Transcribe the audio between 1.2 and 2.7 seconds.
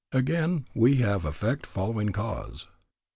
effect following cause.